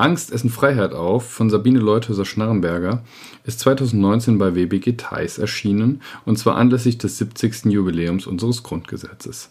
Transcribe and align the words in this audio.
Angst 0.00 0.32
essen 0.32 0.48
Freiheit 0.48 0.94
auf 0.94 1.30
von 1.30 1.50
Sabine 1.50 1.78
Leuthäuser-Schnarrenberger 1.78 3.02
ist 3.44 3.60
2019 3.60 4.38
bei 4.38 4.54
WBG 4.54 4.92
Theis 4.92 5.36
erschienen 5.36 6.00
und 6.24 6.38
zwar 6.38 6.56
anlässlich 6.56 6.96
des 6.96 7.18
70. 7.18 7.66
Jubiläums 7.66 8.26
unseres 8.26 8.62
Grundgesetzes. 8.62 9.50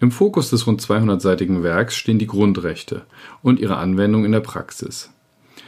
Im 0.00 0.12
Fokus 0.12 0.50
des 0.50 0.66
rund 0.66 0.80
200-seitigen 0.80 1.62
Werks 1.64 1.96
stehen 1.96 2.20
die 2.20 2.28
Grundrechte 2.28 3.02
und 3.42 3.58
ihre 3.58 3.78
Anwendung 3.78 4.24
in 4.24 4.32
der 4.32 4.40
Praxis. 4.40 5.10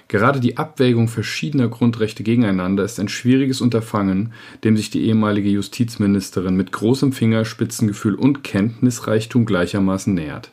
Gerade 0.07 0.41
die 0.41 0.57
Abwägung 0.57 1.09
verschiedener 1.09 1.69
Grundrechte 1.69 2.23
gegeneinander 2.23 2.85
ist 2.85 3.01
ein 3.01 3.09
schwieriges 3.09 3.61
Unterfangen, 3.61 4.33
dem 4.63 4.77
sich 4.77 4.91
die 4.91 5.05
ehemalige 5.05 5.51
Justizministerin 5.51 6.55
mit 6.55 6.71
großem 6.71 7.13
Fingerspitzengefühl 7.13 8.15
und 8.15 8.45
Kenntnisreichtum 8.45 9.47
gleichermaßen 9.47 10.15
nähert. 10.15 10.51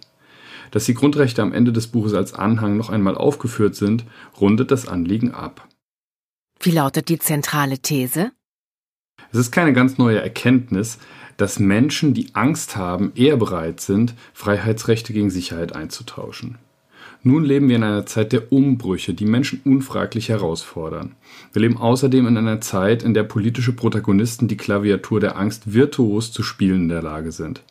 Dass 0.72 0.86
die 0.86 0.94
Grundrechte 0.94 1.42
am 1.42 1.54
Ende 1.54 1.72
des 1.72 1.88
Buches 1.88 2.14
als 2.14 2.34
Anhang 2.34 2.78
noch 2.78 2.90
einmal 2.90 3.16
aufgeführt 3.16 3.76
sind, 3.76 4.06
rundet 4.40 4.72
das 4.72 4.88
Anliegen 4.88 5.32
ab. 5.32 5.68
Wie 6.60 6.72
lautet 6.72 7.10
die 7.10 7.20
zentrale 7.20 7.80
These? 7.80 8.32
Es 9.32 9.40
ist 9.40 9.52
keine 9.52 9.74
ganz 9.74 9.98
neue 9.98 10.22
Erkenntnis, 10.22 10.98
dass 11.38 11.60
Menschen, 11.60 12.14
die 12.14 12.36
Angst 12.36 12.76
haben, 12.76 13.12
eher 13.16 13.38
bereit 13.38 13.80
sind, 13.80 14.14
Freiheitsrechte 14.34 15.14
gegen 15.14 15.30
Sicherheit 15.30 15.74
einzutauschen. 15.76 16.58
Nun 17.22 17.44
leben 17.44 17.68
wir 17.68 17.76
in 17.76 17.84
einer 17.84 18.06
Zeit 18.06 18.32
der 18.32 18.52
Umbrüche, 18.52 19.14
die 19.14 19.26
Menschen 19.26 19.62
unfraglich 19.66 20.30
herausfordern. 20.30 21.16
Wir 21.52 21.62
leben 21.62 21.78
außerdem 21.78 22.28
in 22.28 22.38
einer 22.38 22.62
Zeit, 22.62 23.04
in 23.04 23.14
der 23.14 23.24
politische 23.24 23.74
Protagonisten 23.74 24.48
die 24.48 24.58
Klaviatur 24.58 25.20
der 25.20 25.38
Angst 25.38 25.74
virtuos 25.74 26.32
zu 26.32 26.44
spielen 26.44 26.84
in 26.84 26.90
der 26.90 27.02
Lage 27.02 27.32
sind. 27.32 27.62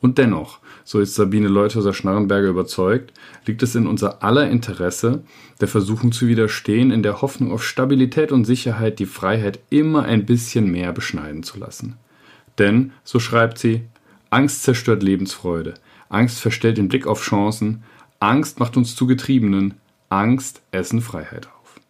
Und 0.00 0.18
dennoch, 0.18 0.58
so 0.84 1.00
ist 1.00 1.14
Sabine 1.14 1.48
Leuthäuser-Schnarrenberger 1.48 2.48
überzeugt, 2.48 3.12
liegt 3.46 3.62
es 3.62 3.74
in 3.74 3.86
unser 3.86 4.22
aller 4.22 4.48
Interesse, 4.48 5.24
der 5.60 5.68
Versuchung 5.68 6.12
zu 6.12 6.28
widerstehen, 6.28 6.90
in 6.90 7.02
der 7.02 7.22
Hoffnung 7.22 7.50
auf 7.50 7.64
Stabilität 7.64 8.30
und 8.30 8.44
Sicherheit 8.44 8.98
die 8.98 9.06
Freiheit 9.06 9.58
immer 9.70 10.04
ein 10.04 10.26
bisschen 10.26 10.70
mehr 10.70 10.92
beschneiden 10.92 11.42
zu 11.42 11.58
lassen. 11.58 11.96
Denn, 12.58 12.92
so 13.04 13.18
schreibt 13.18 13.58
sie, 13.58 13.82
Angst 14.30 14.62
zerstört 14.62 15.02
Lebensfreude, 15.02 15.74
Angst 16.08 16.40
verstellt 16.40 16.78
den 16.78 16.88
Blick 16.88 17.06
auf 17.06 17.22
Chancen, 17.22 17.82
Angst 18.20 18.60
macht 18.60 18.76
uns 18.76 18.94
zu 18.94 19.06
Getriebenen, 19.06 19.74
Angst 20.08 20.62
essen 20.70 21.00
Freiheit 21.00 21.46
auf. 21.46 21.80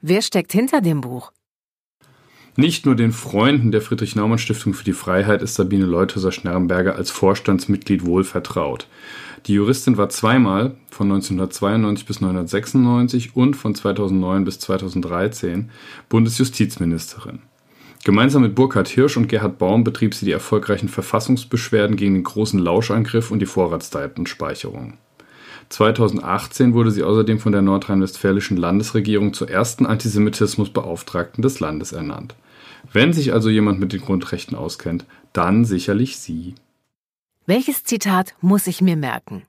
Wer 0.00 0.22
steckt 0.22 0.52
hinter 0.52 0.80
dem 0.80 1.00
Buch? 1.00 1.32
Nicht 2.56 2.86
nur 2.86 2.94
den 2.94 3.10
Freunden 3.10 3.72
der 3.72 3.80
Friedrich-Naumann-Stiftung 3.80 4.74
für 4.74 4.84
die 4.84 4.92
Freiheit 4.92 5.42
ist 5.42 5.56
Sabine 5.56 5.86
Leuthäuser-Schnarrenberger 5.86 6.94
als 6.94 7.10
Vorstandsmitglied 7.10 8.06
wohl 8.06 8.22
vertraut. 8.22 8.86
Die 9.46 9.54
Juristin 9.54 9.96
war 9.96 10.08
zweimal, 10.08 10.76
von 10.88 11.10
1992 11.10 12.06
bis 12.06 12.18
1996 12.18 13.34
und 13.34 13.54
von 13.54 13.74
2009 13.74 14.44
bis 14.44 14.60
2013, 14.60 15.70
Bundesjustizministerin. 16.08 17.40
Gemeinsam 18.04 18.42
mit 18.42 18.54
Burkhard 18.54 18.86
Hirsch 18.86 19.16
und 19.16 19.26
Gerhard 19.26 19.58
Baum 19.58 19.82
betrieb 19.82 20.14
sie 20.14 20.26
die 20.26 20.32
erfolgreichen 20.32 20.88
Verfassungsbeschwerden 20.88 21.96
gegen 21.96 22.14
den 22.14 22.22
großen 22.22 22.60
Lauschangriff 22.60 23.32
und 23.32 23.40
die 23.40 23.46
Vorratsdatenspeicherung. 23.46 24.94
2018 25.70 26.72
wurde 26.72 26.92
sie 26.92 27.02
außerdem 27.02 27.40
von 27.40 27.50
der 27.50 27.62
nordrhein-westfälischen 27.62 28.56
Landesregierung 28.56 29.32
zur 29.34 29.50
ersten 29.50 29.86
Antisemitismusbeauftragten 29.86 31.42
des 31.42 31.58
Landes 31.58 31.90
ernannt. 31.90 32.36
Wenn 32.92 33.12
sich 33.12 33.32
also 33.32 33.48
jemand 33.48 33.80
mit 33.80 33.92
den 33.92 34.00
Grundrechten 34.00 34.56
auskennt, 34.56 35.04
dann 35.32 35.64
sicherlich 35.64 36.18
sie. 36.18 36.54
Welches 37.46 37.84
Zitat 37.84 38.34
muss 38.40 38.66
ich 38.66 38.80
mir 38.80 38.96
merken? 38.96 39.42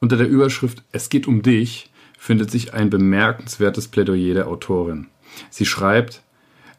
Unter 0.00 0.16
der 0.16 0.28
Überschrift 0.28 0.82
Es 0.92 1.08
geht 1.08 1.26
um 1.26 1.42
dich 1.42 1.90
findet 2.18 2.50
sich 2.50 2.74
ein 2.74 2.90
bemerkenswertes 2.90 3.88
Plädoyer 3.88 4.34
der 4.34 4.48
Autorin. 4.48 5.06
Sie 5.50 5.66
schreibt, 5.66 6.22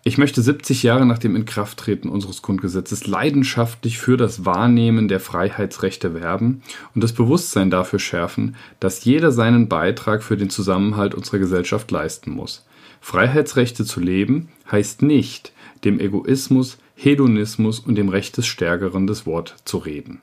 ich 0.07 0.17
möchte 0.17 0.41
70 0.41 0.83
Jahre 0.83 1.05
nach 1.05 1.17
dem 1.17 1.35
Inkrafttreten 1.35 2.09
unseres 2.09 2.41
Grundgesetzes 2.41 3.07
leidenschaftlich 3.07 3.97
für 3.97 4.15
das 4.15 4.45
Wahrnehmen 4.45 5.09
der 5.09 5.19
Freiheitsrechte 5.19 6.13
werben 6.13 6.61
und 6.95 7.03
das 7.03 7.11
Bewusstsein 7.11 7.69
dafür 7.69 7.99
schärfen, 7.99 8.55
dass 8.79 9.03
jeder 9.03 9.33
seinen 9.33 9.67
Beitrag 9.67 10.23
für 10.23 10.37
den 10.37 10.49
Zusammenhalt 10.49 11.13
unserer 11.13 11.39
Gesellschaft 11.39 11.91
leisten 11.91 12.31
muss. 12.31 12.65
Freiheitsrechte 13.01 13.83
zu 13.83 13.99
leben 13.99 14.47
heißt 14.71 15.01
nicht, 15.01 15.51
dem 15.83 15.99
Egoismus, 15.99 16.77
Hedonismus 16.95 17.79
und 17.79 17.95
dem 17.95 18.07
Recht 18.07 18.37
des 18.37 18.47
Stärkeren 18.47 19.07
das 19.07 19.25
Wort 19.25 19.57
zu 19.65 19.77
reden. 19.77 20.21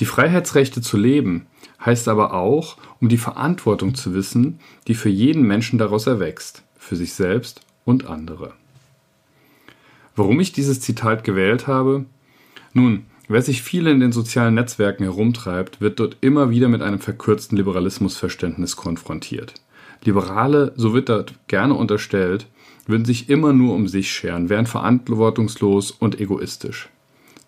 Die 0.00 0.04
Freiheitsrechte 0.04 0.82
zu 0.82 0.98
leben 0.98 1.46
heißt 1.82 2.08
aber 2.08 2.34
auch, 2.34 2.76
um 3.00 3.08
die 3.08 3.16
Verantwortung 3.16 3.94
zu 3.94 4.12
wissen, 4.12 4.60
die 4.86 4.94
für 4.94 5.08
jeden 5.08 5.44
Menschen 5.44 5.78
daraus 5.78 6.06
erwächst, 6.06 6.62
für 6.76 6.94
sich 6.94 7.14
selbst 7.14 7.62
und 7.86 8.06
andere. 8.06 8.52
Warum 10.18 10.40
ich 10.40 10.50
dieses 10.50 10.80
Zitat 10.80 11.22
gewählt 11.22 11.68
habe? 11.68 12.04
Nun, 12.72 13.04
wer 13.28 13.40
sich 13.40 13.62
viel 13.62 13.86
in 13.86 14.00
den 14.00 14.10
sozialen 14.10 14.54
Netzwerken 14.54 15.04
herumtreibt, 15.04 15.80
wird 15.80 16.00
dort 16.00 16.16
immer 16.22 16.50
wieder 16.50 16.66
mit 16.66 16.82
einem 16.82 16.98
verkürzten 16.98 17.56
Liberalismusverständnis 17.56 18.74
konfrontiert. 18.74 19.54
Liberale, 20.02 20.72
so 20.74 20.92
wird 20.92 21.08
dort 21.08 21.34
gerne 21.46 21.74
unterstellt, 21.74 22.48
würden 22.88 23.04
sich 23.04 23.30
immer 23.30 23.52
nur 23.52 23.76
um 23.76 23.86
sich 23.86 24.10
scheren, 24.10 24.48
wären 24.48 24.66
verantwortungslos 24.66 25.92
und 25.92 26.20
egoistisch. 26.20 26.88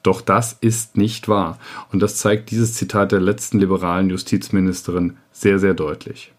Doch 0.04 0.20
das 0.20 0.56
ist 0.60 0.96
nicht 0.96 1.26
wahr, 1.26 1.58
und 1.90 1.98
das 2.00 2.18
zeigt 2.18 2.52
dieses 2.52 2.74
Zitat 2.74 3.10
der 3.10 3.20
letzten 3.20 3.58
liberalen 3.58 4.10
Justizministerin 4.10 5.16
sehr, 5.32 5.58
sehr 5.58 5.74
deutlich. 5.74 6.30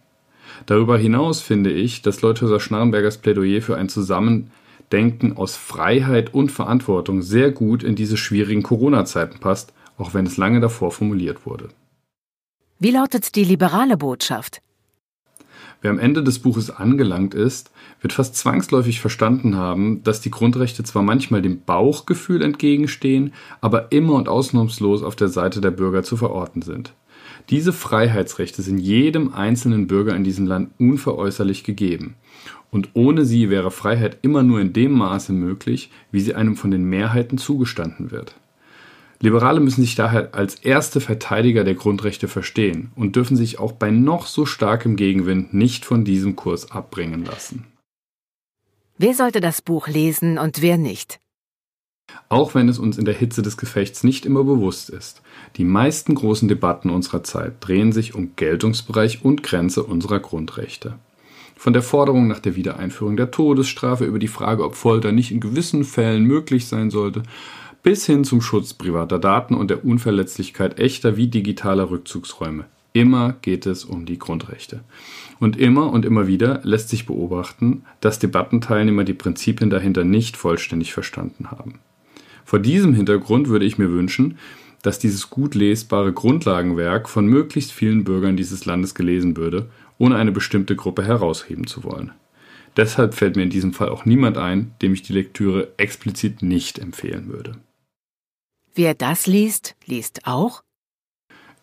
Darüber 0.66 0.98
hinaus 0.98 1.42
finde 1.42 1.72
ich, 1.72 2.02
dass 2.02 2.22
Leuthäuser 2.22 2.62
Schnarrenbergers 2.62 3.18
Plädoyer 3.18 3.62
für 3.62 3.76
ein 3.76 3.90
Zusammen 3.90 4.50
Denken 4.92 5.38
aus 5.38 5.56
Freiheit 5.56 6.34
und 6.34 6.52
Verantwortung 6.52 7.22
sehr 7.22 7.52
gut 7.52 7.84
in 7.84 7.96
diese 7.96 8.18
schwierigen 8.18 8.64
Corona-Zeiten 8.64 9.40
passt, 9.40 9.74
auch 9.98 10.14
wenn 10.14 10.26
es 10.26 10.38
lange 10.38 10.60
davor 10.60 10.92
formuliert 10.92 11.46
wurde. 11.46 11.70
Wie 12.80 12.92
lautet 12.92 13.36
die 13.36 13.44
liberale 13.44 13.98
Botschaft? 13.98 14.62
Wer 15.82 15.90
am 15.92 16.00
Ende 16.00 16.24
des 16.24 16.40
Buches 16.40 16.70
angelangt 16.70 17.34
ist, 17.34 17.72
wird 18.02 18.14
fast 18.14 18.36
zwangsläufig 18.36 19.00
verstanden 19.00 19.56
haben, 19.56 20.04
dass 20.04 20.22
die 20.22 20.30
Grundrechte 20.30 20.84
zwar 20.84 21.02
manchmal 21.02 21.42
dem 21.42 21.62
Bauchgefühl 21.64 22.44
entgegenstehen, 22.44 23.34
aber 23.62 23.92
immer 23.92 24.14
und 24.14 24.30
ausnahmslos 24.30 25.02
auf 25.02 25.16
der 25.16 25.30
Seite 25.30 25.60
der 25.60 25.72
Bürger 25.72 26.04
zu 26.04 26.18
verorten 26.18 26.62
sind. 26.62 26.94
Diese 27.50 27.74
Freiheitsrechte 27.74 28.62
sind 28.62 28.78
jedem 28.78 29.34
einzelnen 29.34 29.88
Bürger 29.88 30.16
in 30.16 30.24
diesem 30.24 30.46
Land 30.46 30.72
unveräußerlich 30.80 31.64
gegeben. 31.64 32.16
Und 32.72 32.90
ohne 32.94 33.26
sie 33.26 33.50
wäre 33.50 33.70
Freiheit 33.70 34.20
immer 34.22 34.44
nur 34.44 34.62
in 34.62 34.74
dem 34.74 34.94
Maße 34.94 35.34
möglich, 35.34 35.92
wie 36.12 36.22
sie 36.22 36.36
einem 36.36 36.56
von 36.56 36.72
den 36.72 36.86
Mehrheiten 36.86 37.38
zugestanden 37.38 38.12
wird. 38.12 38.36
Liberale 39.20 39.60
müssen 39.60 39.82
sich 39.82 39.94
daher 39.94 40.34
als 40.34 40.56
erste 40.56 41.00
Verteidiger 41.00 41.64
der 41.64 41.76
Grundrechte 41.76 42.28
verstehen 42.28 42.92
und 42.96 43.16
dürfen 43.16 43.38
sich 43.38 43.60
auch 43.60 43.74
bei 43.74 43.92
noch 43.92 44.26
so 44.26 44.48
starkem 44.48 44.96
Gegenwind 44.96 45.54
nicht 45.54 45.86
von 45.86 46.04
diesem 46.04 46.36
Kurs 46.36 46.72
abbringen 46.72 47.24
lassen. 47.24 47.68
Wer 48.98 49.14
sollte 49.14 49.40
das 49.40 49.62
Buch 49.62 49.88
lesen 49.88 50.40
und 50.40 50.62
wer 50.62 50.78
nicht? 50.78 51.20
Auch 52.30 52.56
wenn 52.56 52.68
es 52.68 52.80
uns 52.80 52.98
in 52.98 53.06
der 53.06 53.14
Hitze 53.14 53.42
des 53.42 53.58
Gefechts 53.58 54.04
nicht 54.04 54.26
immer 54.26 54.44
bewusst 54.44 54.90
ist, 54.90 55.22
die 55.56 55.66
meisten 55.66 56.16
großen 56.16 56.48
Debatten 56.48 56.90
unserer 56.90 57.24
Zeit 57.24 57.56
drehen 57.60 57.92
sich 57.92 58.16
um 58.16 58.36
Geltungsbereich 58.36 59.24
und 59.24 59.44
Grenze 59.44 59.84
unserer 59.84 60.20
Grundrechte. 60.20 60.96
Von 61.62 61.74
der 61.74 61.84
Forderung 61.84 62.28
nach 62.28 62.40
der 62.40 62.56
Wiedereinführung 62.56 63.18
der 63.18 63.30
Todesstrafe 63.30 64.06
über 64.06 64.18
die 64.18 64.28
Frage, 64.28 64.66
ob 64.66 64.74
Folter 64.74 65.12
nicht 65.12 65.30
in 65.30 65.40
gewissen 65.40 65.84
Fällen 65.84 66.24
möglich 66.24 66.66
sein 66.66 66.90
sollte, 66.90 67.22
bis 67.84 68.04
hin 68.08 68.24
zum 68.24 68.42
Schutz 68.42 68.74
privater 68.74 69.20
Daten 69.20 69.54
und 69.54 69.70
der 69.70 69.86
Unverletzlichkeit 69.86 70.80
echter 70.80 71.18
wie 71.18 71.28
digitaler 71.28 71.92
Rückzugsräume. 71.92 72.66
Immer 72.94 73.36
geht 73.44 73.68
es 73.68 73.86
um 73.86 74.08
die 74.08 74.18
Grundrechte. 74.18 74.80
Und 75.40 75.56
immer 75.56 75.94
und 75.94 76.04
immer 76.04 76.26
wieder 76.26 76.62
lässt 76.64 76.90
sich 76.90 77.06
beobachten, 77.06 77.84
dass 78.00 78.18
Debattenteilnehmer 78.18 79.04
die 79.04 79.14
Prinzipien 79.14 79.70
dahinter 79.70 80.04
nicht 80.04 80.38
vollständig 80.38 80.94
verstanden 80.94 81.52
haben. 81.52 81.76
Vor 82.44 82.58
diesem 82.58 82.96
Hintergrund 82.96 83.50
würde 83.50 83.66
ich 83.66 83.78
mir 83.78 83.92
wünschen, 83.92 84.40
dass 84.82 85.00
dieses 85.00 85.30
gut 85.30 85.56
lesbare 85.56 86.14
Grundlagenwerk 86.14 87.10
von 87.10 87.26
möglichst 87.26 87.72
vielen 87.72 88.04
Bürgern 88.04 88.38
dieses 88.38 88.66
Landes 88.66 88.96
gelesen 88.96 89.38
würde 89.38 89.70
ohne 90.02 90.16
eine 90.16 90.32
bestimmte 90.32 90.76
Gruppe 90.76 91.06
herausheben 91.06 91.68
zu 91.68 91.84
wollen. 91.84 92.12
Deshalb 92.76 93.14
fällt 93.14 93.36
mir 93.36 93.44
in 93.44 93.52
diesem 93.52 93.72
Fall 93.72 93.90
auch 93.90 94.04
niemand 94.04 94.36
ein, 94.36 94.74
dem 94.82 94.94
ich 94.94 95.04
die 95.04 95.14
Lektüre 95.14 95.74
explizit 95.78 96.42
nicht 96.42 96.80
empfehlen 96.80 97.28
würde. 97.28 97.58
Wer 98.74 98.96
das 98.96 99.28
liest, 99.28 99.76
liest 99.86 100.26
auch? 100.26 100.64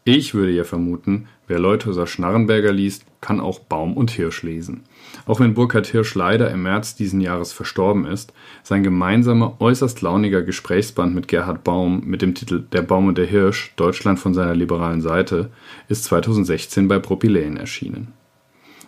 Ich 0.04 0.32
würde 0.32 0.52
ja 0.52 0.64
vermuten, 0.64 1.28
wer 1.48 1.58
Leuthäuser 1.58 2.06
Schnarrenberger 2.06 2.72
liest, 2.72 3.04
kann 3.20 3.40
auch 3.40 3.58
Baum 3.58 3.96
und 3.96 4.10
Hirsch 4.10 4.42
lesen. 4.42 4.84
Auch 5.26 5.40
wenn 5.40 5.54
Burkhard 5.54 5.86
Hirsch 5.86 6.14
leider 6.14 6.50
im 6.50 6.62
März 6.62 6.94
diesen 6.94 7.20
Jahres 7.20 7.52
verstorben 7.52 8.06
ist, 8.06 8.32
sein 8.62 8.82
gemeinsamer, 8.82 9.60
äußerst 9.60 10.00
launiger 10.00 10.42
Gesprächsband 10.42 11.14
mit 11.14 11.28
Gerhard 11.28 11.64
Baum 11.64 12.02
mit 12.06 12.22
dem 12.22 12.34
Titel 12.34 12.64
Der 12.72 12.82
Baum 12.82 13.08
und 13.08 13.18
der 13.18 13.26
Hirsch, 13.26 13.74
Deutschland 13.76 14.18
von 14.18 14.34
seiner 14.34 14.54
liberalen 14.54 15.00
Seite, 15.00 15.50
ist 15.88 16.04
2016 16.04 16.88
bei 16.88 16.98
Propyläen 16.98 17.56
erschienen. 17.56 18.12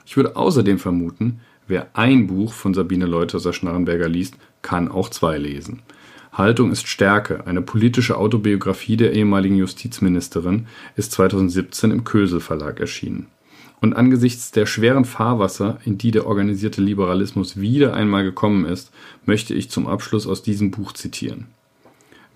Ich 0.06 0.16
würde 0.16 0.36
außerdem 0.36 0.78
vermuten, 0.78 1.40
wer 1.66 1.88
ein 1.92 2.26
Buch 2.26 2.52
von 2.52 2.72
Sabine 2.72 3.06
Leuthäuser 3.06 3.52
Schnarrenberger 3.52 4.08
liest, 4.08 4.36
kann 4.62 4.88
auch 4.88 5.08
zwei 5.08 5.38
lesen. 5.38 5.82
Haltung 6.32 6.70
ist 6.70 6.86
Stärke, 6.86 7.46
eine 7.46 7.60
politische 7.60 8.16
Autobiografie 8.16 8.96
der 8.96 9.12
ehemaligen 9.12 9.56
Justizministerin, 9.56 10.66
ist 10.96 11.12
2017 11.12 11.90
im 11.90 12.04
Kösel 12.04 12.40
Verlag 12.40 12.78
erschienen. 12.78 13.26
Und 13.80 13.94
angesichts 13.94 14.50
der 14.50 14.66
schweren 14.66 15.04
Fahrwasser, 15.04 15.78
in 15.84 15.98
die 15.98 16.10
der 16.10 16.26
organisierte 16.26 16.82
Liberalismus 16.82 17.58
wieder 17.60 17.94
einmal 17.94 18.24
gekommen 18.24 18.64
ist, 18.64 18.92
möchte 19.24 19.54
ich 19.54 19.70
zum 19.70 19.86
Abschluss 19.86 20.26
aus 20.26 20.42
diesem 20.42 20.70
Buch 20.70 20.92
zitieren. 20.92 21.46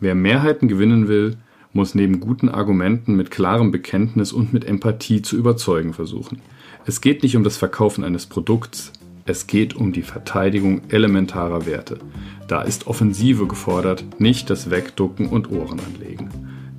Wer 0.00 0.14
Mehrheiten 0.14 0.68
gewinnen 0.68 1.06
will, 1.06 1.36
muss 1.72 1.94
neben 1.94 2.20
guten 2.20 2.48
Argumenten 2.48 3.14
mit 3.14 3.30
klarem 3.30 3.70
Bekenntnis 3.70 4.32
und 4.32 4.52
mit 4.52 4.64
Empathie 4.64 5.22
zu 5.22 5.36
überzeugen 5.36 5.92
versuchen. 5.92 6.40
Es 6.86 7.00
geht 7.00 7.22
nicht 7.22 7.36
um 7.36 7.44
das 7.44 7.56
Verkaufen 7.56 8.04
eines 8.04 8.26
Produkts, 8.26 8.92
es 9.26 9.46
geht 9.46 9.74
um 9.74 9.92
die 9.92 10.02
Verteidigung 10.02 10.82
elementarer 10.90 11.64
Werte. 11.66 11.98
Da 12.46 12.62
ist 12.62 12.86
Offensive 12.86 13.46
gefordert, 13.46 14.04
nicht 14.18 14.50
das 14.50 14.70
Wegducken 14.70 15.28
und 15.28 15.50
Ohren 15.50 15.80
anlegen. 15.80 16.28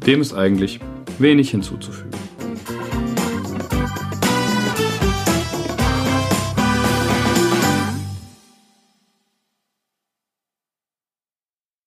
Dem 0.05 0.21
ist 0.21 0.33
eigentlich 0.33 0.79
wenig 1.17 1.49
hinzuzufügen. 1.49 2.24